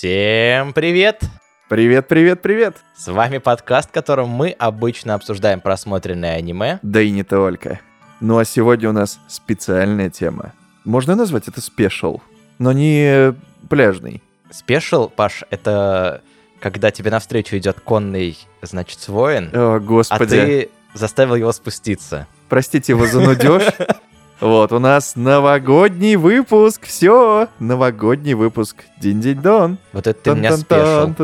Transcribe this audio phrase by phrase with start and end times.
[0.00, 1.20] Всем привет!
[1.68, 2.78] Привет, привет, привет!
[2.96, 6.78] С вами подкаст, в котором мы обычно обсуждаем просмотренное аниме.
[6.80, 7.80] Да и не только.
[8.18, 10.54] Ну а сегодня у нас специальная тема.
[10.86, 12.22] Можно назвать это спешл,
[12.58, 13.34] но не
[13.68, 14.22] пляжный.
[14.50, 16.22] Спешл, Паш, это
[16.60, 20.30] когда тебе навстречу идет конный, значит, воин, О, а господи.
[20.30, 22.26] ты заставил его спуститься.
[22.48, 23.64] Простите его за нудеж.
[24.40, 26.86] Вот, у нас новогодний выпуск.
[26.86, 28.84] Все, новогодний выпуск.
[28.98, 29.76] Динь-динь-дон.
[29.92, 31.14] Вот это ты меня спешил.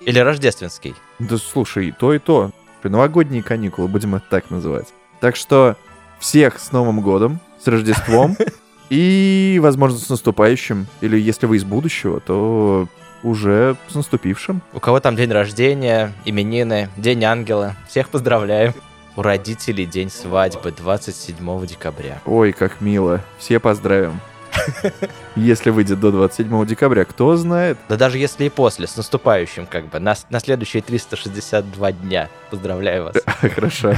[0.00, 0.94] Или рождественский.
[1.18, 2.50] Да слушай, и то, и то.
[2.82, 4.86] Новогодние каникулы, будем это так называть.
[5.20, 5.76] Так что
[6.18, 8.38] всех с Новым годом, с Рождеством
[8.88, 10.86] и, возможно, с наступающим.
[11.02, 12.88] Или если вы из будущего, то
[13.22, 14.62] уже с наступившим.
[14.72, 17.76] У кого там день рождения, именины, день ангела.
[17.86, 18.72] Всех поздравляем.
[19.16, 22.20] У родителей день свадьбы 27 декабря.
[22.26, 23.20] Ой, как мило.
[23.38, 24.20] Все поздравим.
[25.36, 27.78] Если выйдет до 27 декабря, кто знает.
[27.88, 32.28] Да даже если и после, с наступающим как бы, на, на следующие 362 дня.
[32.50, 33.16] Поздравляю вас.
[33.54, 33.94] Хорошо.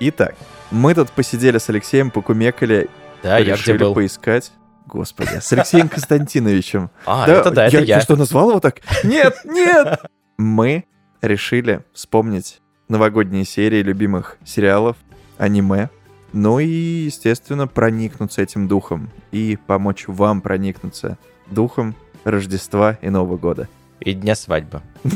[0.00, 0.34] Итак,
[0.70, 2.88] мы тут посидели с Алексеем, покумекали,
[3.22, 3.94] Да, я где был?
[3.94, 4.52] поискать.
[4.86, 6.90] Господи, с Алексеем Константиновичем.
[7.06, 8.00] А, это да, это я.
[8.00, 8.80] что, назвал его так?
[9.04, 10.00] Нет, нет!
[10.38, 10.84] Мы
[11.20, 12.61] решили вспомнить
[12.92, 14.96] новогодние серии любимых сериалов,
[15.38, 15.88] аниме,
[16.34, 21.18] ну и, естественно, проникнуться этим духом и помочь вам проникнуться
[21.50, 23.68] духом Рождества и Нового года.
[24.00, 24.82] И дня свадьбы.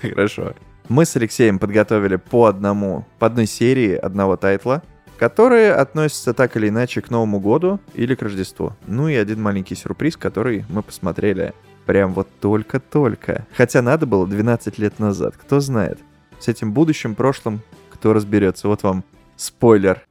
[0.00, 0.54] Хорошо.
[0.88, 4.82] Мы с Алексеем подготовили по одному, по одной серии одного тайтла,
[5.18, 8.74] которые относятся так или иначе к Новому году или к Рождеству.
[8.86, 11.52] Ну и один маленький сюрприз, который мы посмотрели
[11.86, 13.46] прям вот только-только.
[13.56, 15.98] Хотя надо было 12 лет назад, кто знает.
[16.38, 18.68] С этим будущим, прошлым, кто разберется.
[18.68, 19.04] Вот вам
[19.36, 20.02] спойлер.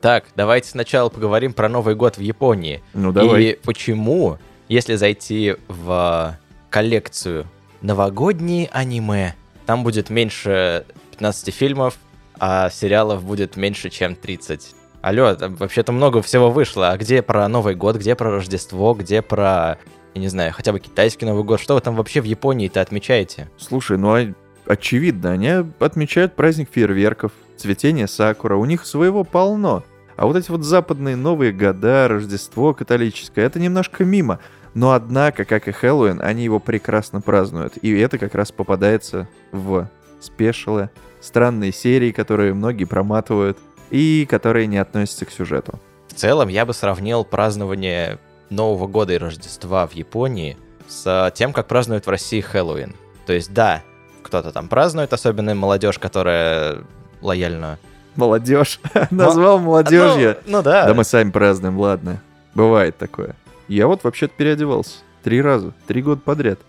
[0.00, 2.82] Так, давайте сначала поговорим про Новый год в Японии.
[2.94, 3.42] Ну давай.
[3.42, 4.38] И почему,
[4.68, 6.38] если зайти в
[6.70, 7.46] коллекцию
[7.80, 11.98] новогодние аниме, там будет меньше 15 фильмов,
[12.38, 14.74] а сериалов будет меньше, чем 30.
[15.06, 16.90] Алло, там вообще-то много всего вышло.
[16.90, 19.78] А где про Новый год, где про Рождество, где про,
[20.14, 21.60] я не знаю, хотя бы китайский Новый год?
[21.60, 23.48] Что вы там вообще в Японии-то отмечаете?
[23.56, 24.34] Слушай, ну а
[24.66, 29.84] очевидно, они отмечают праздник фейерверков, цветение сакура, у них своего полно.
[30.16, 34.40] А вот эти вот западные новые года, Рождество католическое, это немножко мимо.
[34.74, 37.74] Но однако, как и Хэллоуин, они его прекрасно празднуют.
[37.80, 39.88] И это как раз попадается в
[40.18, 40.90] спешилы,
[41.20, 43.56] странные серии, которые многие проматывают
[43.90, 45.78] и которые не относятся к сюжету.
[46.08, 48.18] В целом, я бы сравнил празднование
[48.50, 50.56] Нового года и Рождества в Японии
[50.88, 52.94] с тем, как празднуют в России Хэллоуин.
[53.26, 53.82] То есть, да,
[54.22, 56.78] кто-то там празднует, особенно молодежь, которая
[57.20, 57.78] лояльна.
[58.14, 58.80] Молодежь.
[59.10, 60.38] Назвал молодежью.
[60.46, 60.86] Ну, ну да.
[60.86, 62.22] Да мы сами празднуем, ладно.
[62.54, 63.34] Бывает такое.
[63.68, 64.98] Я вот вообще-то переодевался.
[65.22, 65.72] Три раза.
[65.86, 66.60] Три года подряд.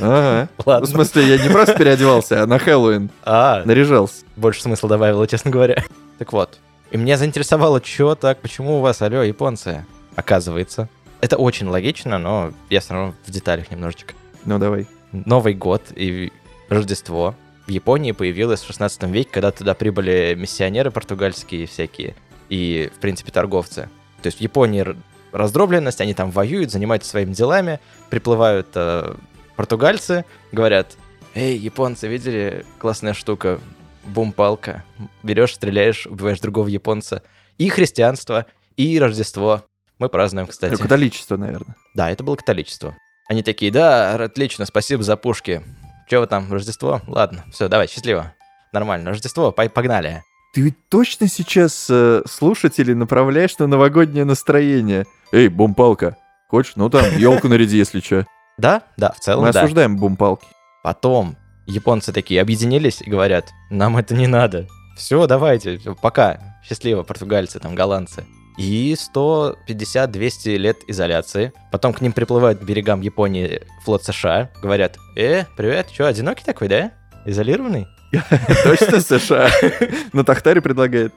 [0.00, 0.48] Ага.
[0.66, 0.86] Ладно.
[0.86, 4.24] В смысле, я не просто переодевался, а на Хэллоуин А, наряжался.
[4.36, 5.82] больше смысла добавило, честно говоря.
[6.18, 6.58] Так вот.
[6.90, 9.84] И меня заинтересовало, что так, почему у вас, алло, японцы,
[10.14, 10.88] оказывается.
[11.20, 14.14] Это очень логично, но я все равно в деталях немножечко.
[14.44, 14.86] Ну давай.
[15.12, 16.32] Новый год и
[16.68, 17.34] Рождество
[17.66, 22.14] в Японии появилось в 16 веке, когда туда прибыли миссионеры португальские всякие
[22.48, 23.88] и, в принципе, торговцы.
[24.22, 24.86] То есть в Японии
[25.32, 29.14] раздробленность, они там воюют, занимаются своими делами, приплывают э,
[29.56, 30.96] португальцы, говорят,
[31.34, 32.64] «Эй, японцы, видели?
[32.78, 33.60] Классная штука,
[34.06, 34.84] бум-палка.
[35.22, 37.22] Берешь, стреляешь, убиваешь другого японца.
[37.58, 38.46] И христианство,
[38.76, 39.64] и Рождество.
[39.98, 40.72] Мы празднуем, кстати.
[40.72, 41.76] Ну, католичество, наверное.
[41.94, 42.96] Да, это было католичество.
[43.28, 45.62] Они такие, да, отлично, спасибо за пушки.
[46.08, 47.00] Че вы там, Рождество?
[47.06, 48.34] Ладно, все, давай, счастливо.
[48.72, 50.22] Нормально, Рождество, погнали.
[50.54, 55.04] Ты ведь точно сейчас э, слушателей направляешь на новогоднее настроение?
[55.32, 56.16] Эй, бумпалка,
[56.48, 56.74] хочешь?
[56.76, 58.26] Ну там, елку наряди, если что.
[58.56, 59.60] Да, да, в целом, Мы да.
[59.60, 60.46] осуждаем бумпалки.
[60.82, 61.36] Потом
[61.66, 64.68] японцы такие объединились и говорят, нам это не надо.
[64.96, 66.40] Все, давайте, пока.
[66.66, 68.24] Счастливо, португальцы, там, голландцы.
[68.56, 71.52] И 150-200 лет изоляции.
[71.70, 74.50] Потом к ним приплывают к берегам Японии флот США.
[74.62, 76.92] Говорят, э, привет, что, одинокий такой, да?
[77.26, 77.86] Изолированный?
[78.64, 79.50] Точно США?
[80.12, 81.12] На Тахтаре предлагает.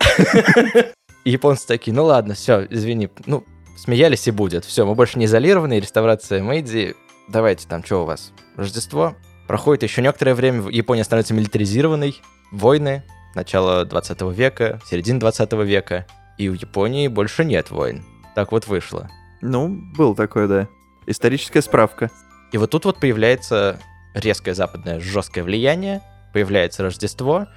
[1.24, 3.46] Японцы такие, ну ладно, все, извини, ну,
[3.78, 4.66] смеялись и будет.
[4.66, 6.96] Все, мы больше не изолированы, реставрация Мэйдзи.
[7.30, 8.34] Давайте там, что у вас?
[8.58, 9.16] Рождество?
[9.50, 13.02] Проходит еще некоторое время, Япония становится милитаризированной, войны,
[13.34, 16.06] начало 20 века, середина 20 века,
[16.38, 18.06] и у Японии больше нет войн.
[18.36, 19.10] Так вот вышло.
[19.42, 20.68] Ну, был такой, да.
[21.08, 22.12] Историческая справка.
[22.52, 23.80] И вот тут вот появляется
[24.14, 27.48] резкое западное жесткое влияние, появляется Рождество,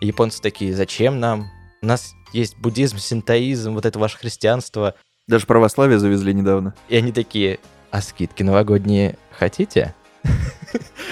[0.00, 1.50] и японцы такие, зачем нам
[1.82, 4.94] У нас есть буддизм, синтоизм, вот это ваше христианство.
[5.28, 6.72] Даже православие завезли недавно.
[6.88, 7.58] И они такие,
[7.90, 9.94] а скидки новогодние хотите?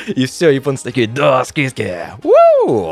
[0.07, 2.07] И все, японцы такие, да, скидки!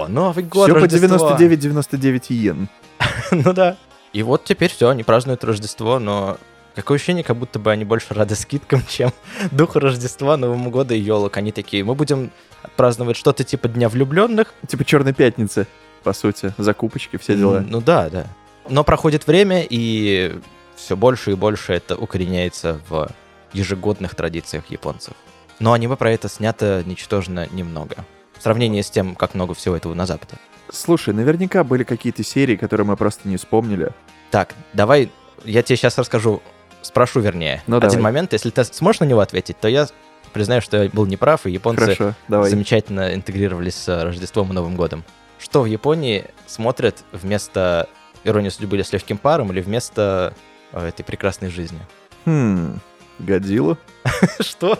[0.08, 2.68] Новый год, Все по Рождество!» 99,99 йен.
[3.30, 3.76] Ну да.
[4.12, 6.38] И вот теперь все, они празднуют Рождество, но
[6.74, 9.12] какое ощущение, как будто бы они больше рады скидкам, чем
[9.50, 11.36] духу Рождества, Новому года и елок.
[11.36, 12.30] Они такие, мы будем
[12.76, 14.54] праздновать что-то типа Дня влюбленных.
[14.66, 15.66] Типа Черной пятницы,
[16.02, 16.54] по сути.
[16.58, 17.64] Закупочки, все дела.
[17.66, 18.26] Ну да, да.
[18.68, 20.38] Но проходит время, и
[20.76, 23.10] все больше и больше это укореняется в
[23.52, 25.14] ежегодных традициях японцев.
[25.58, 27.96] Но аниме про это снято ничтожно немного.
[28.38, 30.34] В сравнении с тем, как много всего этого на Западе.
[30.70, 33.90] Слушай, наверняка были какие-то серии, которые мы просто не вспомнили.
[34.30, 35.10] Так, давай,
[35.44, 36.42] я тебе сейчас расскажу,
[36.82, 37.62] спрошу вернее.
[37.66, 38.02] Ну, Один давай.
[38.04, 39.88] момент, если ты сможешь на него ответить, то я
[40.32, 42.50] признаю, что я был неправ, и японцы Хорошо, давай.
[42.50, 45.04] замечательно интегрировались с Рождеством и Новым годом.
[45.38, 47.88] Что в Японии смотрят вместо
[48.24, 50.34] «Иронии судьбы» или «С легким паром» или вместо
[50.72, 51.80] э, этой прекрасной жизни?
[52.26, 52.78] Хм,
[53.18, 53.78] Годзилла.
[54.40, 54.78] Что?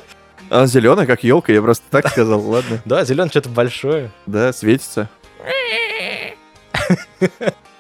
[0.51, 2.81] А зеленая, как елка, я просто так сказал, ладно.
[2.85, 4.11] Да, зеленый что-то большое.
[4.27, 5.09] Да, светится.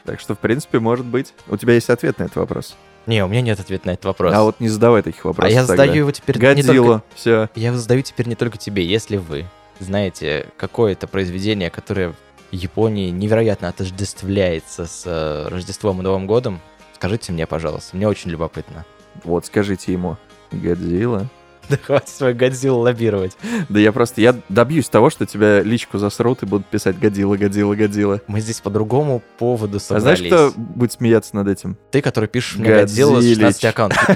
[0.04, 1.34] Так что, в принципе, может быть.
[1.48, 2.76] У тебя есть ответ на этот вопрос.
[3.06, 4.34] Не, у меня нет ответа на этот вопрос.
[4.34, 5.82] А вот не задавай таких А вопросов я тогда.
[5.84, 6.54] задаю его теперь не только...
[6.56, 7.48] Годзилла, все.
[7.54, 8.84] Я его задаю теперь не только тебе.
[8.84, 9.46] Если вы
[9.80, 12.14] знаете какое-то произведение, которое в
[12.52, 16.60] Японии невероятно отождествляется с э, Рождеством и Новым годом,
[16.94, 17.96] скажите мне, пожалуйста.
[17.96, 18.84] Мне очень любопытно.
[19.24, 20.16] Вот, скажите ему.
[20.52, 21.28] Годзилла.
[21.70, 23.36] Да хватит свою Годзиллу лоббировать.
[23.68, 27.74] Да я просто, я добьюсь того, что тебя личку засрут и будут писать Годзилла, Годзилла,
[27.74, 28.20] Годзилла.
[28.26, 30.18] Мы здесь по другому поводу А собрались.
[30.18, 31.76] знаешь, кто будет смеяться над этим?
[31.90, 33.38] Ты, который пишешь мне Годзиллу с Годзиллич.
[33.60, 34.08] 16 аккаунтов.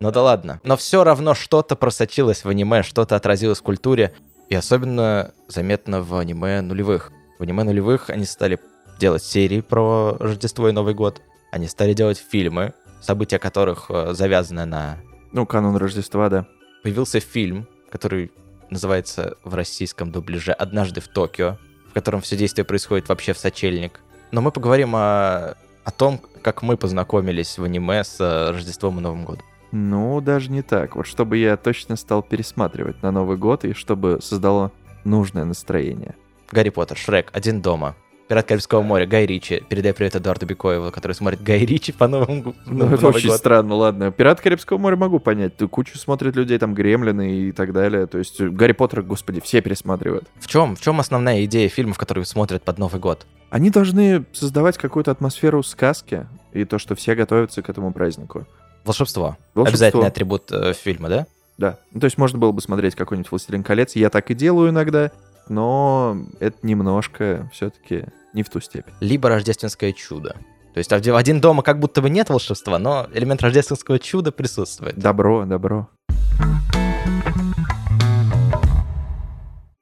[0.00, 0.60] Ну да ладно.
[0.64, 4.12] Но все равно что-то просочилось в аниме, что-то отразилось в культуре.
[4.48, 7.12] И особенно заметно в аниме нулевых.
[7.38, 8.58] В аниме нулевых они стали
[8.98, 11.22] делать серии про Рождество и Новый год.
[11.52, 14.98] Они стали делать фильмы, события которых э, завязаны на...
[15.32, 16.46] Ну, канун Рождества, да.
[16.82, 18.32] Появился фильм, который
[18.70, 21.58] называется в российском дубляже «Однажды в Токио»,
[21.90, 24.00] в котором все действие происходит вообще в сочельник.
[24.30, 29.02] Но мы поговорим о, о том, как мы познакомились в аниме с э, Рождеством и
[29.02, 29.44] Новым годом.
[29.72, 30.96] Ну, даже не так.
[30.96, 34.72] Вот чтобы я точно стал пересматривать на Новый год и чтобы создало
[35.04, 36.14] нужное настроение.
[36.50, 37.96] Гарри Поттер, Шрек, Один дома,
[38.30, 39.60] Пират Карибского моря, Гай Ричи.
[39.68, 44.12] Передай привет Эдуарду Бекоеву, который смотрит Гай Ричи по новому Ну, это очень странно, ладно.
[44.12, 45.56] Пират Карибского моря могу понять.
[45.56, 48.06] Ты кучу смотрит людей, там, Гремлины и так далее.
[48.06, 50.28] То есть э, Гарри Поттер, господи, все пересматривают.
[50.38, 53.26] В чем, в чем основная идея фильмов, которые смотрят под Новый год?
[53.50, 58.46] Они должны создавать какую-то атмосферу сказки и то, что все готовятся к этому празднику.
[58.84, 59.38] Волшебство.
[59.54, 59.86] Волшебство.
[59.86, 61.26] Обязательный атрибут э, фильма, да?
[61.58, 61.78] Да.
[61.90, 63.96] Ну, то есть можно было бы смотреть какой-нибудь «Властелин колец».
[63.96, 65.10] Я так и делаю иногда,
[65.48, 68.92] но это немножко все-таки не в ту степень.
[69.00, 70.36] Либо рождественское чудо.
[70.72, 74.96] То есть в один дома как будто бы нет волшебства, но элемент рождественского чуда присутствует.
[74.96, 75.88] Добро, добро.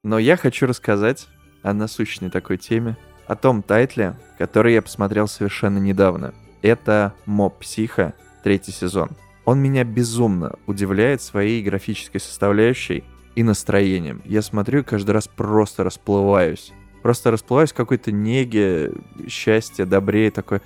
[0.03, 1.29] Но я хочу рассказать
[1.62, 2.97] о насущной такой теме,
[3.27, 6.33] о том тайтле, который я посмотрел совершенно недавно.
[6.62, 9.11] Это «Моб Психо», третий сезон.
[9.45, 13.05] Он меня безумно удивляет своей графической составляющей
[13.35, 14.23] и настроением.
[14.25, 16.73] Я смотрю и каждый раз просто расплываюсь.
[17.03, 18.93] Просто расплываюсь в какой-то неге,
[19.29, 20.61] счастье, добре, и такой,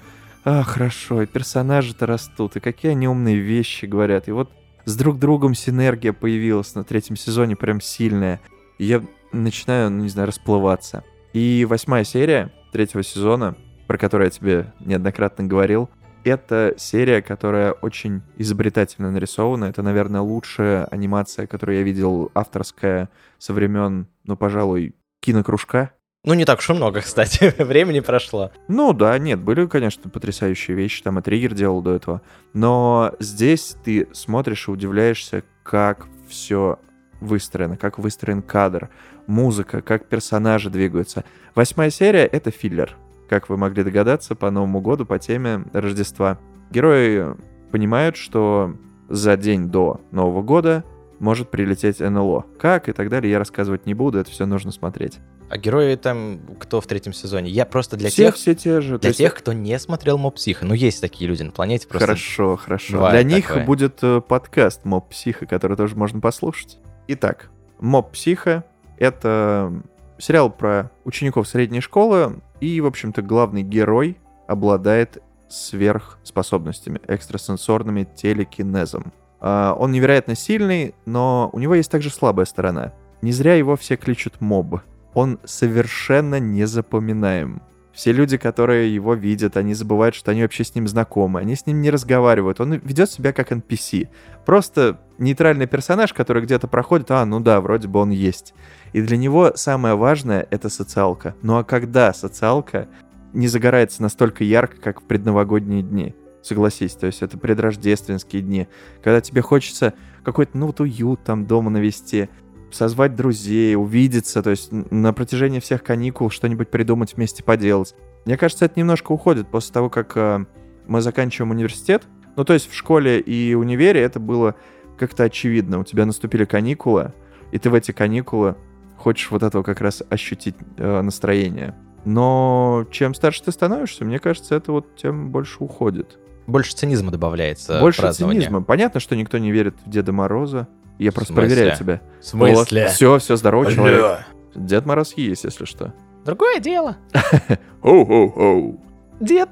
[0.44, 4.29] а, хорошо, и персонажи-то растут, и какие они умные вещи говорят.
[4.29, 4.51] И вот
[4.84, 8.41] с друг другом синергия появилась на третьем сезоне прям сильная.
[8.79, 11.05] И я начинаю, ну не знаю, расплываться.
[11.32, 15.89] И восьмая серия третьего сезона, про которую я тебе неоднократно говорил,
[16.24, 19.67] это серия, которая очень изобретательно нарисована.
[19.67, 23.08] Это, наверное, лучшая анимация, которую я видел авторская
[23.39, 25.93] со времен, ну, пожалуй, кинокружка.
[26.24, 27.52] Ну, не так уж и много, кстати.
[27.58, 28.52] Времени прошло.
[28.69, 32.22] Ну да, нет, были, конечно, потрясающие вещи, там и Триггер делал до этого.
[32.52, 36.79] Но здесь ты смотришь и удивляешься, как все
[37.20, 38.88] выстроено, как выстроен кадр,
[39.26, 41.24] музыка, как персонажи двигаются.
[41.55, 42.96] Восьмая серия— это филлер,
[43.29, 46.38] как вы могли догадаться, по Новому году, по теме Рождества.
[46.70, 47.36] Герои
[47.70, 48.76] понимают, что
[49.08, 50.84] за день до Нового года
[51.22, 52.46] может прилететь НЛО.
[52.58, 55.20] Как и так далее, я рассказывать не буду, это все нужно смотреть.
[55.48, 57.48] А герои там кто в третьем сезоне?
[57.48, 58.98] Я просто для все, тех, все те же.
[58.98, 60.67] Для есть тех, кто не смотрел Моб Психо.
[60.67, 62.06] Ну, есть такие люди на планете просто.
[62.06, 63.08] Хорошо, хорошо.
[63.10, 63.64] Для них такое.
[63.64, 66.79] будет э, подкаст Моб Психо, который тоже можно послушать.
[67.06, 68.64] Итак, Моб Психо—
[68.98, 69.72] это
[70.19, 79.12] сериал про учеников средней школы, и, в общем-то, главный герой обладает сверхспособностями, экстрасенсорными телекинезом.
[79.44, 82.93] А, Он невероятно сильный, но у него есть также слабая сторона.
[83.22, 84.81] Не зря его все кличут Моб.
[85.15, 87.61] Он совершенно незапоминаем.
[87.93, 91.67] Все люди, которые его видят, они забывают, что они вообще с ним знакомы, они с
[91.67, 92.61] ним не разговаривают.
[92.61, 94.08] Он ведет себя как NPC.
[94.46, 98.55] Просто нейтральный персонаж, который где-то проходит, а, ну да, вроде бы он есть.
[98.93, 101.34] И для него самое важное— это социалка.
[101.43, 102.89] Ну а когда социалка
[103.32, 106.15] не загорается настолько ярко, как в предновогодние дни?
[106.43, 108.67] Согласись, то есть это предрождественские дни,
[109.03, 109.94] когда тебе хочется
[110.25, 112.29] какой-то, ну вот уют там дома навести,
[112.72, 117.94] созвать друзей, увидеться, то есть на протяжении всех каникул что-нибудь придумать вместе поделать.
[118.25, 120.44] Мне кажется, это немножко уходит после того, как э,
[120.87, 122.05] мы заканчиваем университет.
[122.37, 124.55] Ну, то есть в школе и универе это было
[124.99, 125.81] как-то очевидно.
[125.81, 127.13] У тебя наступили каникулы,
[127.51, 128.56] и ты в эти каникулы
[128.96, 131.75] хочешь вот этого как раз ощутить э, настроение.
[132.05, 136.19] Но чем старше ты становишься, мне кажется, это вот тем больше уходит.
[136.46, 137.81] Больше цинизма добавляется.
[137.81, 138.63] Больше цинизма.
[138.63, 140.69] Понятно, что никто не верит в Деда Мороза.
[140.99, 142.01] Я просто проверяю тебя.
[142.20, 142.89] В смысле?
[142.89, 143.75] Все, все, здорово, Алло.
[143.75, 144.19] человек.
[144.55, 145.94] Дед Мороз есть, если что.
[146.25, 146.96] Другое дело.
[147.82, 148.81] Оу-оу-оу.
[149.19, 149.51] Дед.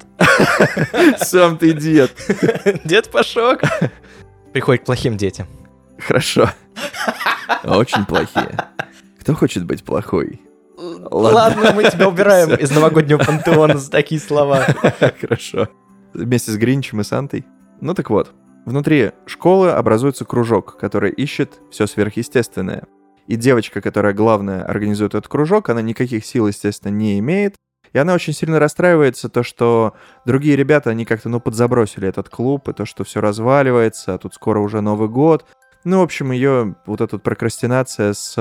[1.18, 2.12] Сам ты дед.
[2.84, 3.62] Дед Пашок.
[4.52, 5.46] Приходит к плохим детям.
[5.98, 6.50] Хорошо.
[7.64, 8.56] Очень плохие.
[9.20, 10.40] Кто хочет быть плохой?
[10.76, 14.64] Ладно, Ладно мы тебя убираем из новогоднего пантеона за такие слова.
[15.20, 15.68] Хорошо.
[16.12, 17.46] Вместе с Гринчем и Сантой.
[17.80, 18.32] Ну так вот,
[18.66, 22.84] внутри школы образуется кружок, который ищет все сверхъестественное.
[23.26, 27.54] И девочка, которая главная организует этот кружок, она никаких сил, естественно, не имеет.
[27.92, 32.68] И она очень сильно расстраивается, то, что другие ребята, они как-то, ну, подзабросили этот клуб,
[32.68, 35.44] и то, что все разваливается, а тут скоро уже Новый год.
[35.84, 38.34] Ну, в общем, ее вот эта прокрастинация с,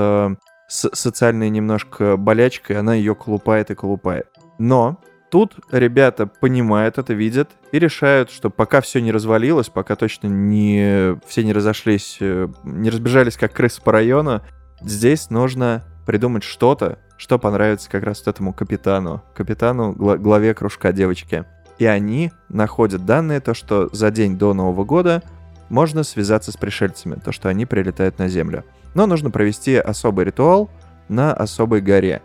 [0.68, 4.28] с социальной немножко болячкой, она ее колупает и колупает.
[4.58, 4.98] Но
[5.30, 11.18] тут ребята понимают это, видят и решают, что пока все не развалилось, пока точно не
[11.26, 14.42] все не разошлись, э, не разбежались как крысы по району,
[14.82, 20.92] здесь нужно придумать что-то, что понравится как раз вот этому капитану, капитану, гла- главе кружка
[20.92, 21.44] девочки.
[21.78, 25.22] И они находят данные, то, что за день до Нового года
[25.68, 28.64] можно связаться с пришельцами, то, что они прилетают на Землю.
[28.94, 30.70] Но нужно провести особый ритуал
[31.08, 32.22] на особой горе.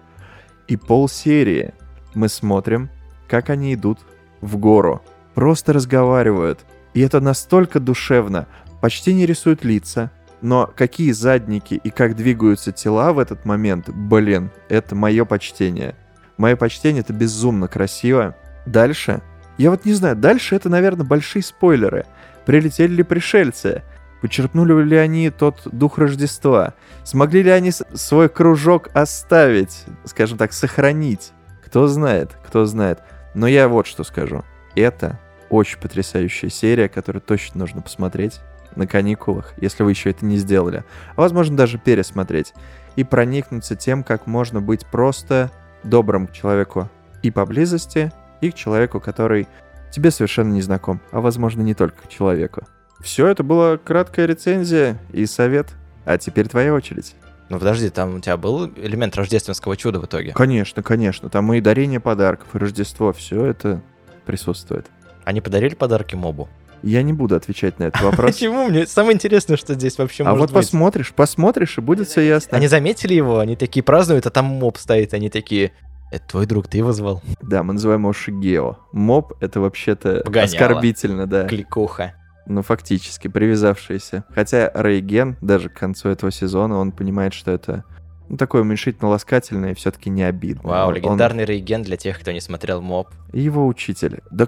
[0.67, 1.74] И полсерии
[2.15, 2.89] мы смотрим,
[3.27, 4.00] как они идут
[4.41, 5.01] в гору,
[5.34, 6.60] просто разговаривают.
[6.94, 8.48] И это настолько душевно,
[8.82, 14.51] почти не рисуют лица, но какие задники и как двигаются тела в этот момент, блин,
[14.70, 15.96] это мое почтение.
[16.38, 18.36] Мое почтение это безумно красиво.
[18.65, 19.22] Дальше,
[19.58, 22.05] я вот не знаю, дальше это, наверное, большие спойлеры.
[22.46, 23.84] Прилетели ли пришельцы?
[24.22, 26.74] Почерпнули ли они тот дух Рождества?
[27.03, 31.32] Смогли ли они свой кружок оставить, скажем так, сохранить?
[31.65, 33.00] Кто знает, кто знает.
[33.36, 34.44] Но я вот что скажу.
[34.75, 38.39] Это очень потрясающая серия, которую точно нужно посмотреть
[38.75, 40.84] на каникулах, если вы еще это не сделали.
[41.15, 42.54] А возможно даже пересмотреть.
[42.96, 45.51] И проникнуться тем, как можно быть просто
[45.84, 46.89] добрым к человеку
[47.22, 48.12] и поблизости,
[48.42, 49.48] и к человеку, который
[49.92, 52.63] тебе совершенно не знаком, а возможно не только к человеку.
[53.01, 55.68] Все, это была краткая рецензия и совет.
[56.06, 57.15] А теперь твоя очередь.
[57.49, 60.33] Ну подожди, там у тебя был элемент рождественского чуда в итоге?
[60.33, 61.29] Конечно, конечно.
[61.29, 63.81] Там и дарение подарков, и Рождество, все это
[64.25, 64.87] присутствует.
[65.25, 66.49] Они подарили подарки мобу?
[66.81, 68.31] Я не буду отвечать на этот вопрос.
[68.33, 68.67] Почему?
[68.67, 72.57] Мне самое интересное, что здесь вообще А вот посмотришь, посмотришь, и будет все ясно.
[72.57, 75.71] Они заметили его, они такие празднуют, а там моб стоит, они такие...
[76.11, 77.23] Это твой друг, ты его звал?
[77.41, 78.77] Да, мы называем его Шигео.
[78.91, 81.47] Моб— это вообще-то оскорбительно, да.
[81.47, 82.13] Кликуха.
[82.47, 84.23] Ну, фактически, привязавшиеся.
[84.33, 87.83] Хотя Рейген, даже к концу этого сезона, он понимает, что это
[88.29, 90.69] ну, такое уменьшительно-ласкательное и все-таки не обидно.
[90.69, 91.49] Вау, легендарный он...
[91.49, 93.09] Рейген для тех, кто не смотрел моб.
[93.33, 94.21] его учитель.
[94.31, 94.47] Да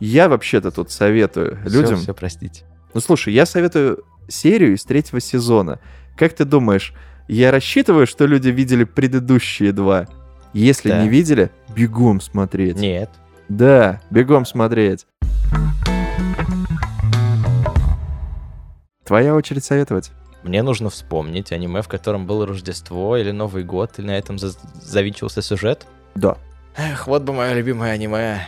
[0.00, 1.96] я вообще-то тут советую людям...
[1.96, 2.64] Все, все, простите.
[2.94, 5.80] Ну, слушай, я советую серию из третьего сезона.
[6.16, 6.94] Как ты думаешь,
[7.28, 10.06] я рассчитываю, что люди видели предыдущие два?
[10.52, 11.02] Если да.
[11.02, 12.76] не видели, бегом смотреть.
[12.76, 13.10] Нет.
[13.48, 15.06] Да, бегом смотреть.
[19.06, 20.10] Твоя очередь советовать.
[20.42, 24.56] Мне нужно вспомнить аниме, в котором было Рождество или Новый год, или на этом за-
[24.74, 25.86] завинчивался сюжет.
[26.14, 26.36] Да.
[26.76, 28.46] Эх, вот бы мое любимое аниме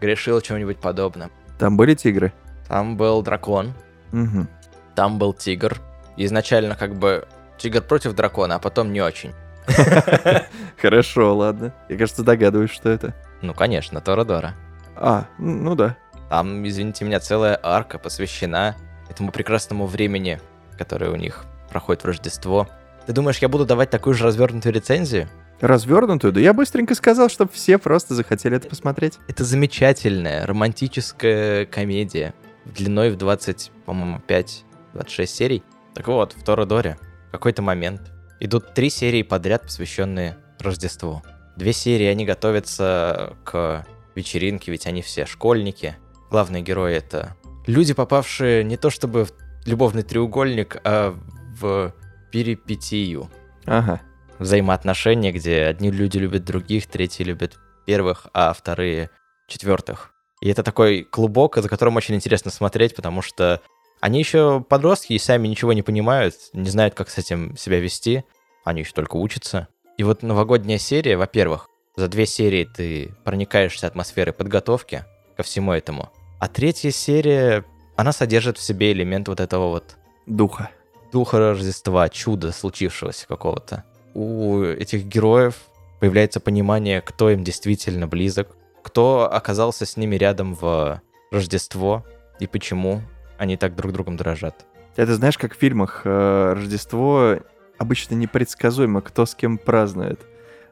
[0.00, 1.30] грешил чем-нибудь подобным.
[1.58, 2.32] Там были тигры?
[2.68, 3.72] Там был дракон.
[4.12, 4.46] Угу.
[4.94, 5.78] Там был тигр.
[6.16, 7.26] Изначально как бы
[7.58, 9.32] тигр против дракона, а потом не очень.
[10.80, 11.72] Хорошо, ладно.
[11.88, 13.14] Я, кажется, догадываюсь, что это.
[13.42, 14.54] Ну, конечно, Торадора.
[14.96, 15.96] А, ну да.
[16.28, 18.76] Там, извините меня, целая арка посвящена
[19.10, 20.40] этому прекрасному времени,
[20.78, 22.68] которое у них проходит в Рождество.
[23.06, 25.28] Ты думаешь, я буду давать такую же развернутую рецензию?
[25.60, 29.18] развернутую, да я быстренько сказал, чтобы все просто захотели это посмотреть.
[29.28, 35.62] Это замечательная романтическая комедия длиной в 20, по-моему, 5-26 серий.
[35.94, 36.98] Так вот, в Торадоре
[37.28, 41.22] в какой-то момент идут три серии подряд, посвященные Рождеству.
[41.56, 45.96] Две серии они готовятся к вечеринке, ведь они все школьники.
[46.30, 47.36] Главные герои это
[47.70, 49.32] люди, попавшие не то чтобы в
[49.66, 51.16] любовный треугольник, а
[51.60, 51.94] в
[52.30, 53.30] перипетию.
[53.66, 54.00] Ага.
[54.38, 59.10] Взаимоотношения, где одни люди любят других, третьи любят первых, а вторые
[59.48, 60.12] четвертых.
[60.40, 63.60] И это такой клубок, за которым очень интересно смотреть, потому что
[64.00, 68.24] они еще подростки и сами ничего не понимают, не знают, как с этим себя вести.
[68.64, 69.68] Они еще только учатся.
[69.98, 75.04] И вот новогодняя серия, во-первых, за две серии ты проникаешься атмосферой подготовки
[75.36, 76.10] ко всему этому.
[76.40, 77.64] А третья серия,
[77.96, 80.70] она содержит в себе элемент вот этого вот Духа.
[81.12, 83.84] духа Рождества, чуда случившегося какого-то.
[84.14, 85.56] У этих героев
[86.00, 92.06] появляется понимание, кто им действительно близок, кто оказался с ними рядом в Рождество
[92.38, 93.02] и почему
[93.36, 94.64] они так друг другом дорожат.
[94.96, 97.36] Это знаешь, как в фильмах э, Рождество
[97.76, 100.20] обычно непредсказуемо, кто с кем празднует.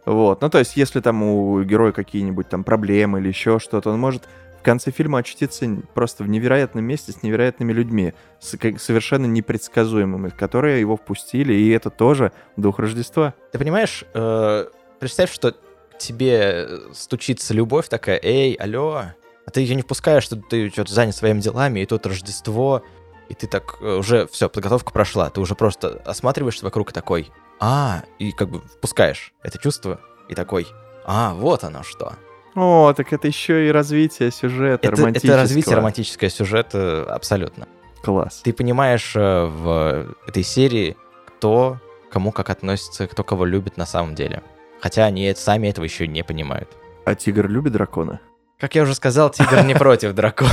[0.07, 0.41] Вот.
[0.41, 4.23] Ну, то есть, если там у героя какие-нибудь там проблемы или еще что-то, он может
[4.59, 10.81] в конце фильма очутиться просто в невероятном месте с невероятными людьми, с, совершенно непредсказуемыми, которые
[10.81, 13.35] его впустили, и это тоже дух Рождества.
[13.53, 14.67] Ты понимаешь, э,
[14.99, 15.55] представь, что
[15.99, 19.05] тебе стучится любовь такая, эй, алло,
[19.47, 22.83] а ты ее не впускаешь, что ты что-то занят своими делами, и тут Рождество,
[23.29, 27.31] и ты так э, уже, все, подготовка прошла, ты уже просто осматриваешься вокруг и такой,
[27.61, 30.67] а, и как бы впускаешь это чувство, и такой,
[31.05, 32.15] а, вот оно что.
[32.59, 35.33] О, так это еще и развитие сюжета Это, романтического.
[35.33, 37.69] это развитие романтического сюжета абсолютно.
[38.03, 38.41] Класс.
[38.45, 40.97] Ты понимаешь э, в этой серии,
[41.27, 41.79] кто
[42.11, 44.43] кому как относится, кто кого любит на самом деле.
[44.81, 46.69] Хотя они сами этого еще не понимают.
[47.05, 48.21] А тигр любит дракона?
[48.59, 50.51] Как я уже сказал, тигр не против дракона.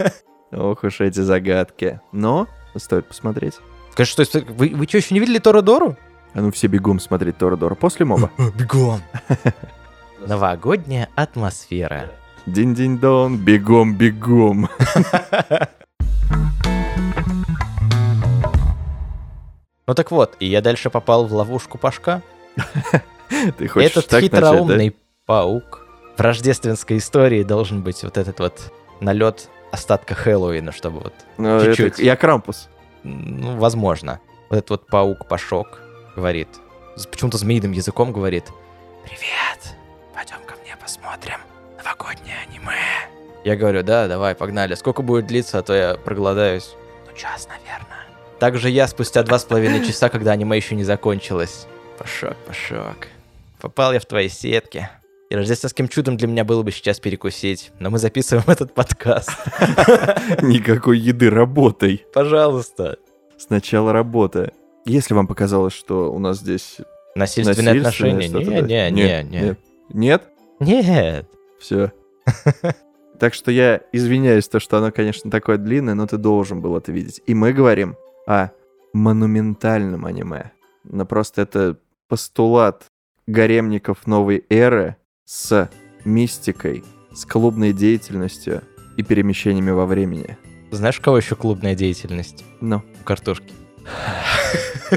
[0.52, 2.00] Ох уж эти загадки.
[2.12, 3.54] Но стоит посмотреть.
[3.92, 5.96] Скажи, что вы, вы что, еще не видели Торадору?
[6.34, 8.30] А ну все бегом смотреть Торадора после моба.
[8.58, 9.02] Бегом.
[10.26, 12.10] Новогодняя атмосфера.
[12.46, 14.68] Динь-динь-дон, бегом-бегом.
[19.86, 22.22] Ну так вот, и я дальше попал в ловушку Пашка.
[23.58, 24.36] Ты хочешь Этот так начать, да?
[24.52, 25.86] хитроумный паук.
[26.16, 31.74] В рождественской истории должен быть вот этот вот налет остатка Хэллоуина, чтобы вот, Ну, это-
[31.74, 31.98] чуть-чуть.
[31.98, 32.68] Я Крампус.
[33.02, 34.20] ну, возможно.
[34.50, 35.80] Вот этот вот паук Пашок
[36.14, 36.48] говорит,
[37.10, 38.44] почему-то змеиным языком говорит,
[39.04, 39.74] «Привет,
[40.82, 41.38] посмотрим
[41.78, 42.74] новогоднее аниме».
[43.44, 44.74] Я говорю, да, давай, погнали.
[44.74, 46.74] Сколько будет длиться, а то я проголодаюсь.
[47.08, 48.06] Ну, час, наверное.
[48.38, 51.66] Также я спустя два с половиной часа, когда аниме еще не закончилось.
[51.98, 53.08] Пашок, Пашок.
[53.60, 54.88] Попал я в твои сетки.
[55.30, 57.72] И рождественским чудом для меня было бы сейчас перекусить.
[57.78, 59.30] Но мы записываем этот подкаст.
[60.42, 62.04] Никакой еды, работай.
[62.12, 62.98] Пожалуйста.
[63.38, 64.52] Сначала работа.
[64.84, 66.78] Если вам показалось, что у нас здесь
[67.14, 68.28] Насильственные отношения?
[68.28, 69.56] Не, не, не, не.
[69.88, 70.24] Нет?
[70.64, 71.28] Нет?
[71.58, 71.92] Все.
[73.18, 76.90] Так что я извиняюсь, то, что оно, конечно, такое длинное, но ты должен был это
[76.90, 77.22] видеть.
[77.28, 77.94] И мы говорим
[78.26, 78.48] о
[78.92, 80.50] монументальном аниме.
[80.82, 82.86] Но просто это постулат
[83.28, 85.70] гаремников новой эры с
[86.04, 86.82] мистикой,
[87.14, 88.62] с клубной деятельностью
[88.96, 90.36] и перемещениями во времени.
[90.72, 92.44] Знаешь, у кого еще клубная деятельность?
[92.60, 93.52] Ну, У картошки.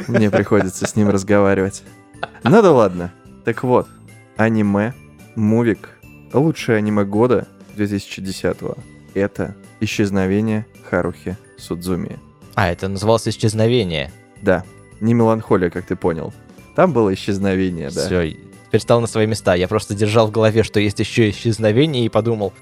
[0.08, 1.84] мне приходится с ним разговаривать.
[2.44, 3.14] Ну да ладно.
[3.44, 3.88] Так вот,
[4.36, 4.94] аниме,
[5.36, 5.90] мувик,
[6.34, 8.76] лучшее аниме года 2010-го.
[9.14, 12.18] Это «Исчезновение Харухи Судзуми».
[12.56, 14.12] А, это называлось «Исчезновение».
[14.42, 14.64] Да,
[15.00, 16.34] не меланхолия, как ты понял.
[16.76, 18.06] Там было исчезновение, да.
[18.06, 18.32] Все,
[18.68, 19.56] теперь стал на свои места.
[19.56, 22.54] Я просто держал в голове, что есть еще исчезновение, и подумал,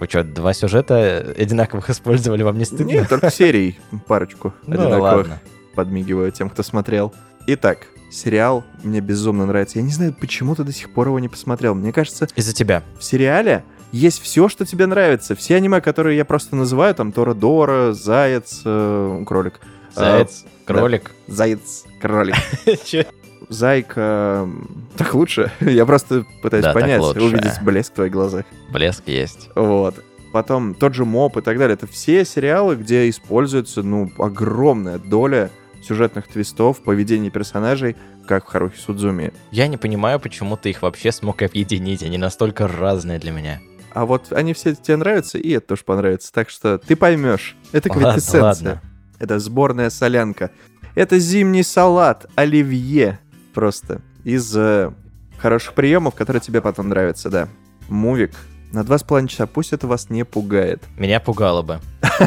[0.00, 2.84] вы что, два сюжета одинаковых использовали, вам не стыдно?
[2.90, 5.02] Нет, только серий, парочку Ну одинаковых.
[5.02, 5.40] ладно.
[5.74, 7.12] Подмигиваю тем, кто смотрел.
[7.46, 9.78] Итак, сериал мне безумно нравится.
[9.78, 11.74] Я не знаю, почему ты до сих пор его не посмотрел.
[11.74, 12.82] Мне кажется, Из-за тебя.
[12.98, 15.34] в сериале есть все, что тебе нравится.
[15.34, 19.60] Все аниме, которые я просто называю, там Тора Дора, Заяц, э, кролик.
[19.94, 21.10] Заяц, кролик.
[21.26, 22.36] Заяц, кролик.
[23.48, 24.40] Зайка.
[24.44, 25.50] м, Так лучше.
[25.60, 28.44] Я просто пытаюсь Да, понять, увидеть блеск в твоих глазах.
[28.70, 29.48] Блеск есть.
[29.54, 29.94] Вот.
[30.32, 31.74] Потом тот же МОП и так далее.
[31.74, 35.50] Это все сериалы, где используется, ну, огромная доля
[35.88, 37.96] сюжетных твистов, поведения персонажей,
[38.26, 39.32] как в Харухи Судзуми.
[39.50, 42.02] Я не понимаю, почему ты их вообще смог объединить.
[42.02, 43.60] Они настолько разные для меня.
[43.92, 46.32] А вот они все тебе нравятся, и это тоже понравится.
[46.32, 47.56] Так что ты поймешь.
[47.72, 48.42] Это квинтэссенция.
[48.42, 48.82] ладно.
[49.18, 50.50] Это сборная солянка.
[50.94, 53.18] Это зимний салат, оливье.
[53.54, 54.92] Просто из э,
[55.38, 57.48] хороших приемов, которые тебе потом нравятся, да.
[57.88, 58.32] Мувик.
[58.72, 59.46] На два с половиной часа.
[59.46, 60.82] Пусть это вас не пугает.
[60.98, 61.80] Меня пугало бы,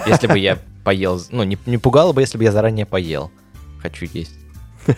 [0.07, 1.21] если бы я поел...
[1.29, 3.31] Ну, не, не пугало бы, если бы я заранее поел.
[3.81, 4.35] Хочу есть.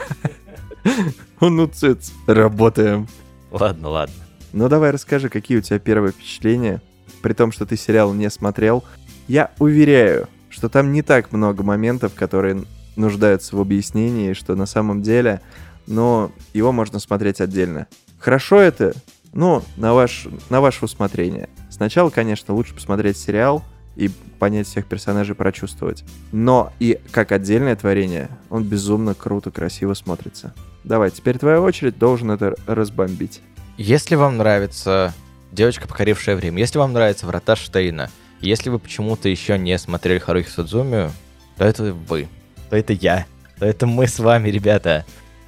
[1.40, 2.12] Ну, цыц.
[2.28, 3.08] Работаем.
[3.52, 4.16] Ладно, ладно.
[4.54, 6.82] Ну давай расскажи, какие у тебя первые впечатления,
[7.22, 8.84] при том, что ты сериал не смотрел.
[9.28, 12.64] Я уверяю, что там не так много моментов, которые
[12.96, 15.42] нуждаются в объяснении, что на самом деле,
[15.88, 17.88] но его можно смотреть отдельно.
[18.20, 18.94] Хорошо это?
[19.34, 21.50] Ну, на, ваш, на ваше усмотрение.
[21.70, 23.64] Сначала, конечно, лучше посмотреть сериал
[23.96, 26.04] и понять всех персонажей, прочувствовать.
[26.32, 30.54] Но и как отдельное творение, он безумно круто, красиво смотрится.
[30.84, 33.42] Давай, теперь твоя очередь, должен это разбомбить.
[33.78, 35.14] Если вам нравится
[35.52, 38.10] «Девочка, покорившая время», если вам нравится «Врата Штейна»,
[38.42, 41.12] если вы почему-то еще не смотрели Харухи Судзумию,
[41.58, 42.28] то это вы,
[42.70, 43.26] то это я,
[43.58, 45.06] то это мы с вами, ребята.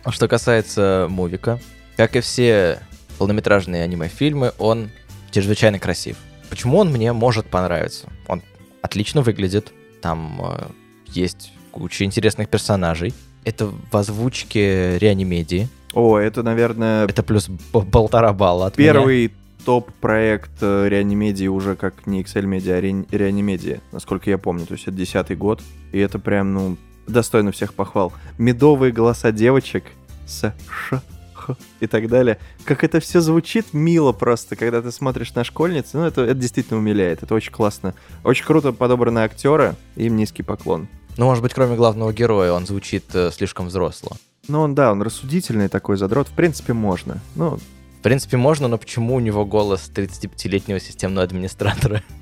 [0.07, 1.59] Что касается мувика,
[1.97, 2.79] как и все
[3.17, 4.91] полнометражные аниме-фильмы, он
[5.31, 6.17] чрезвычайно красив.
[6.55, 8.07] Почему он мне может понравиться?
[8.29, 8.41] Он
[8.81, 10.67] отлично выглядит, там э,
[11.07, 13.13] есть куча интересных персонажей.
[13.43, 15.67] Это в озвучке реанимедии.
[15.93, 17.49] О, это, наверное, Это плюс
[17.91, 18.93] полтора балла от меня.
[18.93, 19.33] первый
[19.65, 24.65] топ-проект э, Реанимедии уже как не Excel Media, а Ре- Реанимедия, насколько я помню.
[24.65, 28.13] То есть это десятый год, и это прям, ну, достойно всех похвал.
[28.37, 29.83] Медовые голоса девочек
[30.25, 31.01] с ш,
[31.45, 32.37] х и так далее.
[32.63, 35.89] Как это все звучит мило просто, когда ты смотришь на школьниц.
[35.93, 37.23] Ну, это, это действительно умиляет.
[37.23, 37.93] Это очень классно.
[38.23, 39.75] Очень круто подобраны актеры.
[39.95, 40.87] Им низкий поклон.
[41.17, 44.17] Ну, может быть, кроме главного героя, он звучит э, слишком взросло.
[44.47, 46.27] Ну, он, да, он рассудительный такой задрот.
[46.27, 47.19] В принципе, можно.
[47.35, 47.57] Ну,
[47.99, 52.03] В принципе, можно, но почему у него голос 35-летнего системного администратора?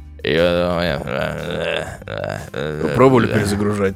[2.96, 3.96] Пробовали перезагружать.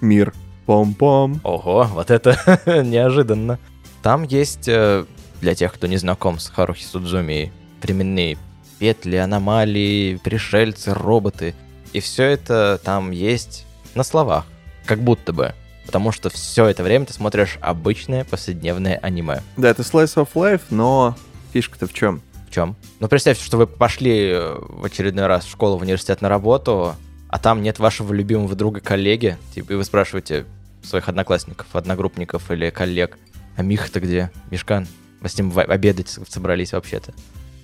[0.00, 0.32] Мир.
[0.70, 1.40] Пом-пом.
[1.42, 2.38] Ого, вот это
[2.84, 3.58] неожиданно.
[4.02, 5.04] Там есть, э,
[5.40, 7.52] для тех, кто не знаком с Харухи Судзуми,
[7.82, 8.38] временные
[8.78, 11.56] петли, аномалии, пришельцы, роботы.
[11.92, 14.46] И все это там есть на словах,
[14.86, 15.54] как будто бы.
[15.86, 19.42] Потому что все это время ты смотришь обычное повседневное аниме.
[19.56, 21.16] Да, это slice of life, но
[21.52, 22.22] фишка-то в чем?
[22.48, 22.76] В чем?
[23.00, 26.94] Ну, представьте, что вы пошли э, в очередной раз в школу, в университет на работу,
[27.28, 30.46] а там нет вашего любимого друга, коллеги, типа, и вы спрашиваете
[30.82, 33.18] своих одноклассников, одногруппников или коллег,
[33.56, 34.30] а Миха-то где?
[34.50, 34.86] Мишкан?
[35.20, 37.12] Мы с ним обедать собрались вообще-то.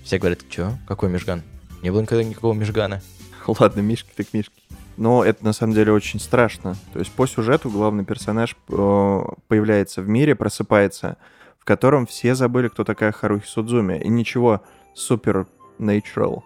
[0.04, 0.76] Все говорят, что?
[0.86, 1.42] Какой Мишган?
[1.82, 3.02] Не было никогда никакого Мишгана.
[3.46, 4.62] Ладно, Мишки так Мишки.
[4.96, 6.76] Но это на самом деле очень страшно.
[6.92, 11.16] То есть по сюжету главный персонаж э, появляется в мире, просыпается,
[11.58, 14.00] в котором все забыли, кто такая Харухи Судзуми.
[14.00, 14.62] И ничего
[14.94, 15.46] супер
[15.78, 16.42] natural,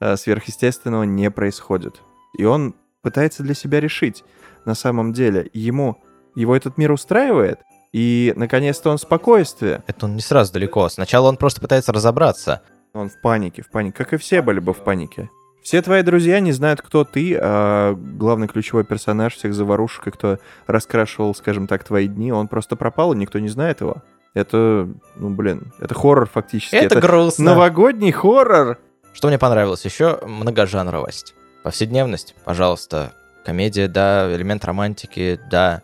[0.00, 2.00] э, сверхъестественного не происходит.
[2.36, 4.24] И он пытается для себя решить.
[4.64, 6.02] На самом деле, ему,
[6.34, 7.60] его этот мир устраивает,
[7.92, 9.82] и наконец-то он в спокойствии.
[9.86, 10.88] Это он не сразу далеко.
[10.88, 12.62] Сначала он просто пытается разобраться.
[12.94, 15.30] Он в панике, в панике, как и все были бы в панике.
[15.62, 20.38] Все твои друзья не знают, кто ты, а главный ключевой персонаж всех заварушек, и кто
[20.66, 24.02] раскрашивал, скажем так, твои дни, он просто пропал, и никто не знает его.
[24.34, 26.74] Это, ну, блин, это хоррор фактически.
[26.74, 27.44] Это, грустно.
[27.44, 28.78] новогодний хоррор.
[29.12, 30.18] Что мне понравилось еще?
[30.26, 31.34] Многожанровость.
[31.62, 33.12] Повседневность, пожалуйста.
[33.44, 34.34] Комедия, да.
[34.34, 35.82] Элемент романтики, да.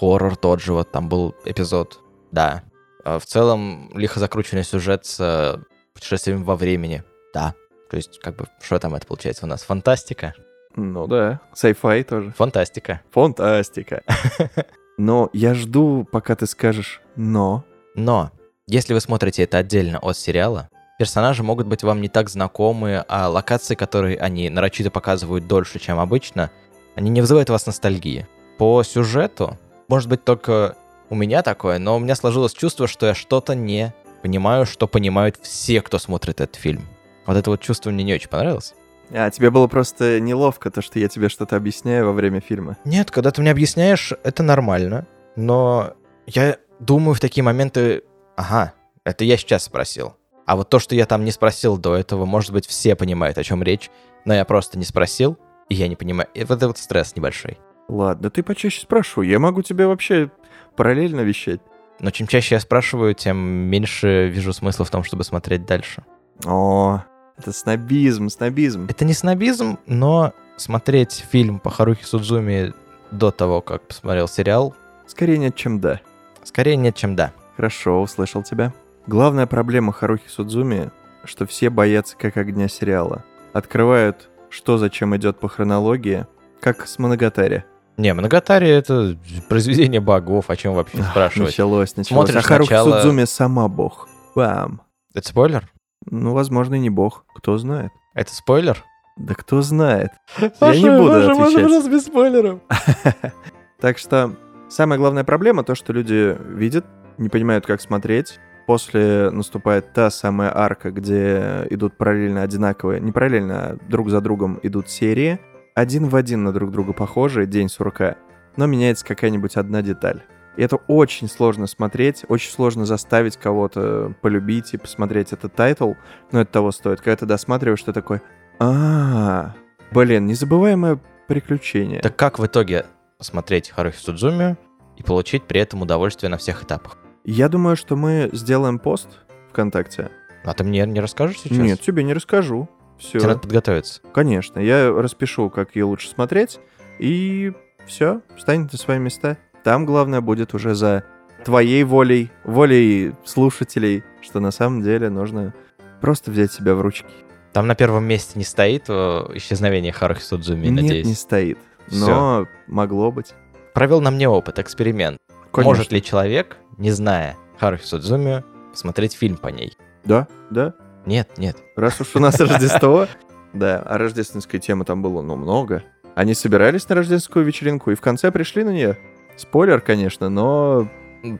[0.00, 2.00] Хоррор тот же, вот там был эпизод,
[2.32, 2.62] да.
[3.04, 5.58] А В целом, лихо закрученный сюжет с э,
[5.92, 7.54] путешествием во времени, да.
[7.90, 9.62] То есть, как бы, что там это получается у нас?
[9.62, 10.32] Фантастика?
[10.74, 12.32] Ну да, sci-fi тоже.
[12.38, 13.02] Фантастика.
[13.10, 14.02] Фантастика.
[14.96, 17.64] Но я жду, пока ты скажешь «но».
[17.94, 18.30] Но,
[18.66, 23.28] если вы смотрите это отдельно от сериала, персонажи могут быть вам не так знакомы, а
[23.28, 26.50] локации, которые они нарочито показывают дольше, чем обычно,
[26.94, 28.26] они не вызывают у вас ностальгии.
[28.56, 29.58] По сюжету,
[29.90, 30.76] может быть, только
[31.08, 35.36] у меня такое, но у меня сложилось чувство, что я что-то не понимаю, что понимают
[35.42, 36.86] все, кто смотрит этот фильм.
[37.26, 38.74] Вот это вот чувство мне не очень понравилось.
[39.10, 42.76] А, тебе было просто неловко то, что я тебе что-то объясняю во время фильма.
[42.84, 45.94] Нет, когда ты мне объясняешь, это нормально, но
[46.26, 48.04] я думаю в такие моменты,
[48.36, 50.14] ага, это я сейчас спросил.
[50.46, 53.42] А вот то, что я там не спросил до этого, может быть, все понимают, о
[53.42, 53.90] чем речь,
[54.24, 55.36] но я просто не спросил,
[55.68, 56.28] и я не понимаю.
[56.34, 57.58] И вот это вот стресс небольшой.
[57.90, 59.28] Ладно, ты почаще спрашивай.
[59.28, 60.30] Я могу тебе вообще
[60.76, 61.60] параллельно вещать.
[61.98, 66.04] Но чем чаще я спрашиваю, тем меньше вижу смысла в том, чтобы смотреть дальше.
[66.46, 67.02] О,
[67.36, 68.86] это снобизм, снобизм.
[68.88, 72.72] Это не снобизм, но смотреть фильм по Харухи Судзуми
[73.10, 74.74] до того, как посмотрел сериал,
[75.08, 76.00] Скорее нет, чем да.
[76.44, 77.32] скорее нет, чем да.
[77.56, 78.72] Хорошо, услышал тебя.
[79.08, 80.92] Главная проблема Харухи Судзуми,
[81.24, 83.24] что все боятся как огня сериала.
[83.52, 86.28] Открывают, что зачем идет по хронологии,
[86.60, 87.64] как с Моногатари.
[88.00, 89.18] Не, Моногатари— это
[89.50, 91.50] произведение богов, о чем вообще спрашивать?
[91.50, 92.28] Началось, началось.
[92.28, 94.08] Смотришь а Харухи сначала- Судзуми сама бог.
[94.34, 94.80] Бам.
[95.14, 95.68] Это спойлер?
[96.06, 97.26] Ну, возможно, и не бог.
[97.34, 97.90] Кто знает.
[98.14, 98.82] Это спойлер?
[99.18, 100.12] Да кто знает.
[100.40, 101.90] Я не буду отвечать.
[101.90, 102.60] без спойлеров.
[103.80, 104.34] Так что
[104.68, 106.84] самая главная проблема то, что люди видят,
[107.16, 113.54] не понимают, как смотреть, после наступает та самая арка, где идут параллельно одинаковые, не параллельно,
[113.54, 115.40] а друг за другом идут серии,
[115.74, 118.16] один в один на друг друга похожие, день сурка,
[118.56, 120.22] но меняется какая-нибудь одна деталь.
[120.56, 125.92] И это очень сложно смотреть, очень сложно заставить кого-то полюбить и посмотреть этот тайтл,
[126.32, 127.00] но это того стоит.
[127.00, 128.20] Когда ты досматриваешь, ты такой,
[128.58, 129.54] а,
[129.92, 132.00] блин, незабываемое приключение.
[132.00, 134.56] Так как в итоге посмотреть Харухи Судзуми
[134.96, 136.98] и получить при этом удовольствие на всех этапах?
[137.24, 139.08] Я думаю, что мы сделаем пост
[139.50, 140.10] ВКонтакте.
[140.44, 141.58] А ты мне не расскажешь сейчас?
[141.58, 142.68] Нет, тебе не расскажу.
[143.00, 143.18] Все.
[143.18, 144.00] Тебе надо подготовиться.
[144.12, 146.60] Конечно, я распишу, как ее лучше смотреть,
[146.98, 147.52] и
[147.86, 149.38] все, встанет на свои места.
[149.64, 151.04] Там главное будет уже за
[151.44, 155.54] твоей волей, волей слушателей, что на самом деле нужно
[156.00, 157.08] просто взять себя в ручки.
[157.52, 158.92] Там на первом месте не стоит э,
[159.34, 161.06] исчезновение Харухи Судзуми, Нет, надеюсь.
[161.06, 161.58] не стоит.
[161.90, 163.32] Но могло быть.
[163.74, 165.18] Провел на мне опыт, эксперимент.
[165.50, 165.70] Конечно.
[165.70, 169.76] Может ли человек, не зная Харухи Судзуми, посмотреть фильм по ней?
[170.04, 170.74] Да, да.
[171.06, 171.56] Нет, нет.
[171.76, 173.06] Раз уж у нас Рождество,
[173.52, 175.82] да, а рождественской темы там было, ну, много.
[176.14, 178.98] Они собирались на рождественскую вечеринку и в конце пришли на нее.
[179.36, 180.88] Спойлер, конечно, но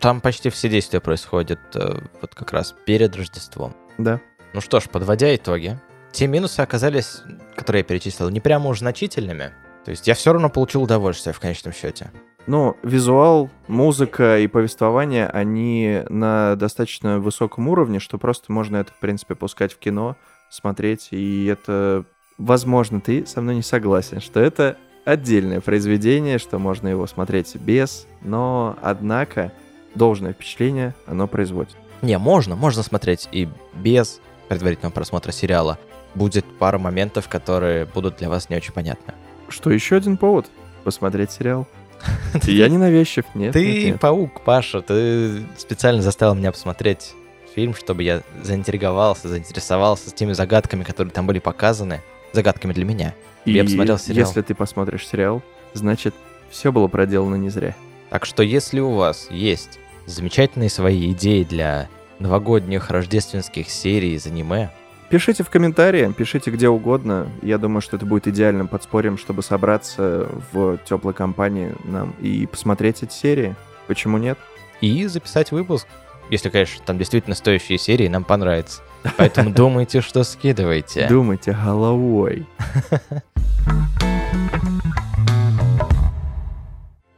[0.01, 3.75] Там почти все действия происходят э, вот как раз перед Рождеством.
[3.99, 4.21] да.
[4.53, 5.79] Ну что ж, подводя итоги,
[6.11, 7.23] те минусы оказались,
[7.55, 9.53] которые я перечислил, не прямо уж значительными.
[9.85, 12.11] То есть я все равно получил удовольствие в конечном счете.
[12.47, 18.99] Ну, визуал, музыка и повествование, они на достаточно высоком уровне, что просто можно это, в
[18.99, 20.17] принципе, пускать в кино,
[20.49, 22.05] смотреть, и это...
[22.39, 28.07] Возможно, ты со мной не согласен, что это отдельное произведение, что можно его смотреть без,
[28.23, 29.53] но, однако,
[29.95, 31.77] должное впечатление оно производит.
[32.03, 35.79] Не, можно, можно смотреть и без предварительного просмотра сериала.
[36.15, 39.15] Будет пара моментов, которые будут для вас не очень понятны.
[39.49, 40.51] Что, еще один повод
[40.83, 41.69] посмотреть сериал?
[42.45, 43.53] Я не навязчив, нет.
[43.53, 47.15] Ты паук, Паша, ты специально заставил меня посмотреть
[47.55, 52.01] фильм, чтобы я заинтриговался, заинтересовался теми загадками, которые там были показаны.
[52.33, 53.15] Загадками для меня.
[53.45, 54.29] И Я посмотрел сериал.
[54.29, 55.43] если ты посмотришь сериал,
[55.75, 56.15] значит,
[56.51, 57.75] все было проделано не зря.
[58.11, 64.71] Так что если у вас есть замечательные свои идеи для новогодних рождественских серий из аниме,
[65.11, 67.29] Пишите в комментарии, пишите где угодно.
[67.43, 73.03] Я думаю, что это будет идеальным подспорьем, чтобы собраться в теплой компании нам и посмотреть
[73.03, 73.57] эти серии.
[73.89, 74.39] Почему нет?
[74.81, 75.87] и записать выпуск.
[76.31, 78.83] Если, конечно, там действительно стоящие серии, нам понравится.
[79.17, 81.07] Поэтому думайте, что скидывайте.
[81.09, 82.47] Думайте головой.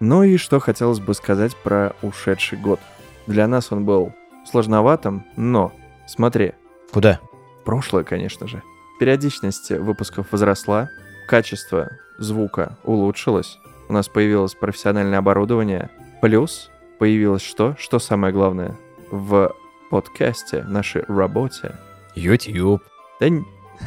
[0.05, 2.81] Ну и что хотелось бы сказать про ушедший год.
[3.29, 4.13] Для нас он был
[4.51, 5.73] сложноватым, но
[6.09, 6.55] смотри,
[6.93, 7.21] Куда?
[7.65, 8.63] Прошлое, конечно же.
[8.99, 10.91] Периодичность выпусков возросла,
[11.27, 17.77] качество звука улучшилось, у нас появилось профессиональное оборудование, плюс появилось что?
[17.79, 18.77] Что самое главное?
[19.11, 19.55] В
[19.91, 21.77] подкасте, нашей работе.
[22.15, 22.83] YouTube.
[23.21, 23.27] Да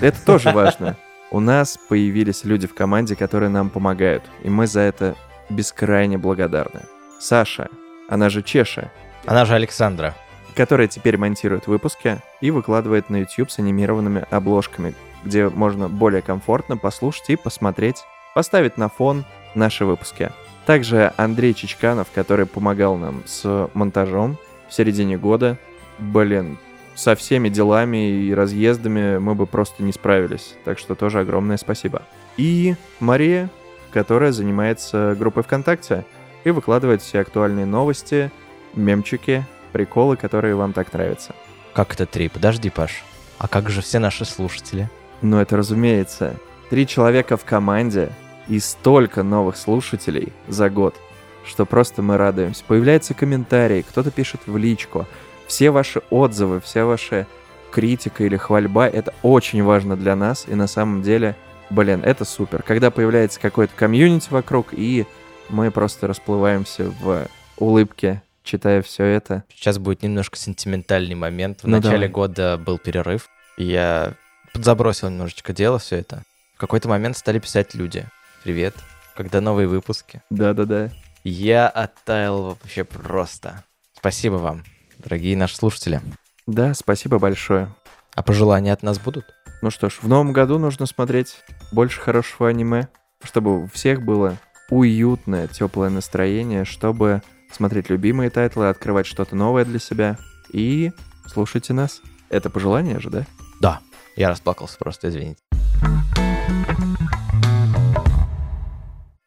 [0.01, 0.95] это тоже важно.
[1.31, 5.15] У нас появились люди в команде, которые нам помогают, и мы за это
[5.49, 6.81] бескрайне благодарны.
[7.19, 7.69] Саша,
[8.07, 8.91] она же Чеша,
[9.25, 10.13] Она же Александра.
[10.55, 16.77] Которая теперь монтирует выпуски и выкладывает на YouTube с анимированными обложками, где можно более комфортно
[16.77, 20.31] послушать и посмотреть, поставить на фон наши выпуски.
[20.65, 24.37] Также Андрей Чичканов, который помогал нам с монтажом
[24.67, 25.57] в середине года.
[25.99, 26.57] Блин,
[26.95, 30.55] со всеми делами и разъездами мы бы просто не справились.
[30.63, 32.03] Так что тоже огромное спасибо.
[32.37, 33.49] И Мария,
[33.91, 36.05] которая занимается группой ВКонтакте
[36.43, 38.31] и выкладывает все актуальные новости,
[38.73, 41.35] мемчики, приколы, которые вам так нравятся.
[41.73, 42.29] Как это три?
[42.29, 43.03] Подожди, Паш.
[43.37, 44.89] А как же все наши слушатели?
[45.21, 46.37] Ну, это разумеется.
[46.69, 48.09] Три человека в команде
[48.47, 50.95] и столько новых слушателей за год,
[51.43, 52.63] что просто мы радуемся.
[52.65, 55.07] Появляются комментарии, кто-то пишет в личку.
[55.45, 57.27] Все ваши отзывы, вся ваша
[57.69, 60.45] критика или хвальба, это очень важно для нас.
[60.47, 61.35] И на самом деле,
[61.69, 62.63] блин, это супер.
[62.63, 65.05] Когда появляется какой-то комьюнити вокруг, и
[65.49, 69.43] мы просто расплываемся в улыбке, читая все это.
[69.53, 71.61] Сейчас будет немножко сентиментальный момент.
[71.61, 72.09] В Ну, начале давай.
[72.09, 73.27] года был перерыв,
[73.57, 74.13] и я
[74.53, 76.23] подзабросил немножечко дело все это.
[76.55, 78.05] В какой-то момент стали писать люди.
[78.43, 78.75] Привет,
[79.15, 80.21] когда новые выпуски?
[80.29, 80.91] Да-да-да.
[81.23, 83.63] Я оттаял вообще просто.
[83.97, 84.63] Спасибо вам,
[84.99, 85.99] дорогие наши слушатели.
[86.47, 87.73] Да, спасибо большое.
[88.13, 89.25] А пожелания от нас будут?
[89.61, 91.37] Ну что ж, в новом году нужно смотреть
[91.71, 92.87] больше хорошего аниме,
[93.23, 94.37] чтобы у всех было
[94.69, 97.21] уютное, теплое настроение, чтобы
[97.55, 100.17] смотреть любимые тайтлы, открывать что-то новое для себя
[100.51, 100.91] и
[101.25, 102.01] слушайте нас.
[102.29, 103.25] Это пожелание же, да?
[103.61, 103.79] Да.
[104.15, 105.39] Я расплакался просто, извините.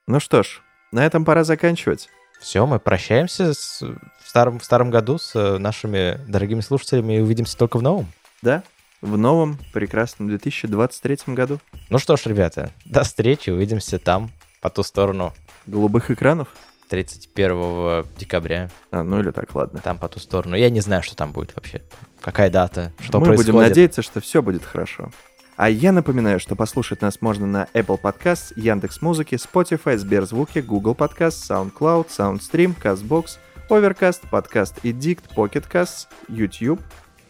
[0.07, 0.61] Ну что ж,
[0.93, 2.09] на этом пора заканчивать.
[2.41, 3.85] Все, мы прощаемся с, с
[4.25, 8.07] старом, в старом году с э, нашими дорогими слушателями и увидимся только в новом.
[8.43, 8.63] Да,
[9.01, 11.61] в новом прекрасном 2023 году.
[11.91, 15.35] Ну что ж, ребята, до встречи, увидимся там, по ту сторону,
[15.67, 16.49] Голубых экранов?
[16.89, 19.81] 31 декабря, А, ну или так, ладно.
[19.83, 20.57] там по ту сторону.
[20.57, 21.83] Я не знаю, что там будет вообще.
[22.21, 23.53] Какая дата, что Мы происходит.
[23.55, 25.11] будем надеяться, что все будет хорошо.
[25.57, 31.49] А я напоминаю, что послушать нас можно на Apple Podcasts, Яндекс.Музыке, Spotify, Сберзвуке, Google Podcasts,
[31.49, 36.81] SoundCloud, SoundStream, CastBox, Overcast, Podcast Edict, Pocket Casts, YouTube,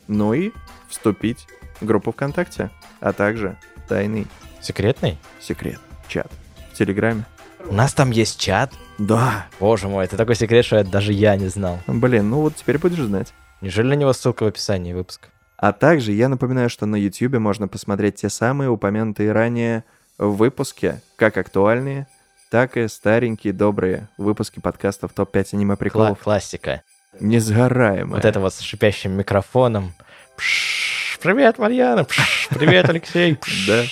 [0.09, 0.53] ну и
[0.89, 1.47] вступить
[1.81, 3.57] в группу ВКонтакте, а также
[3.89, 4.27] тайный
[4.61, 5.17] Секретный?
[5.41, 6.31] секрет, чат
[6.73, 7.25] в Телеграме.
[7.67, 8.73] У нас там есть чат.
[8.99, 11.79] Да, Боже мой, это такой секрет, что это даже я не знал.
[11.87, 13.33] блин, ну вот теперь будешь знать.
[13.61, 15.29] Неужели на него ссылка в описании выпуска?
[15.57, 19.85] А также я напоминаю, что на YouTube можно посмотреть те самые упомянутые ранее
[20.19, 22.07] выпуски, как актуальные,
[22.51, 26.19] так и старенькие добрые выпуски подкастов ТОП-5 аниме Кла- приколов.
[26.21, 26.83] классика.
[27.21, 28.15] Несгораемые.
[28.17, 29.93] Вот это вот с шипящим микрофоном.
[30.37, 32.05] Пш, Привет, Марьяна.
[32.05, 33.35] Пш, Привет, Алексей.
[33.37, 33.67] Пш.
[33.67, 33.83] Да.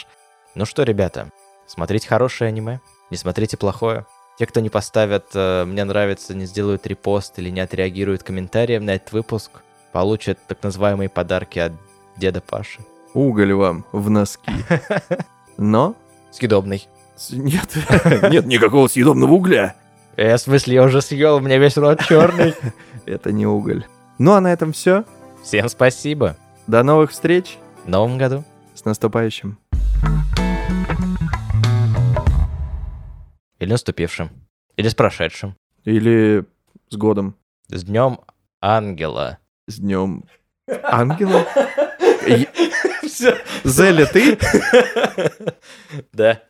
[0.55, 1.29] Ну что, ребята,
[1.67, 4.07] смотрите хорошее аниме, не смотрите плохое.
[4.39, 8.97] Те, кто не поставят э, «мне нравится», не сделают репост или не отреагируют комментарием на
[8.97, 9.51] этот выпуск,
[9.93, 11.73] получат так называемые подарки от
[12.17, 12.81] деда Паши.
[13.15, 14.53] Уголь вам в носки.
[15.57, 15.95] Но...
[16.31, 16.87] Съедобный.
[17.31, 17.71] Нет,
[18.31, 19.75] нет никакого съедобного угля.
[20.17, 22.55] Э, в смысле, я уже съел, у меня весь рот черный.
[23.07, 23.87] Это не уголь.
[24.19, 25.05] Ну а на этом все.
[25.43, 26.37] Всем спасибо.
[26.67, 27.59] До новых встреч.
[27.85, 28.45] В новом году.
[28.75, 29.59] С наступающим.
[33.59, 34.31] Или наступившим.
[34.77, 35.57] Или с прошедшим.
[35.85, 36.45] Или
[36.91, 37.37] с годом.
[37.69, 38.21] С днем
[38.61, 39.39] ангела.
[39.67, 40.25] С днем
[40.83, 41.47] ангела.
[43.65, 44.39] Зеля, ты?
[46.13, 46.43] Да.